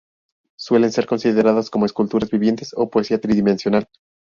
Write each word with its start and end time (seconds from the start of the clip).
Suelen 0.57 0.91
ser 0.91 1.05
considerados 1.05 1.69
como 1.69 1.85
esculturas 1.85 2.31
vivientes 2.31 2.73
o 2.75 2.89
poesía 2.89 3.21
tridimensional. 3.21 3.87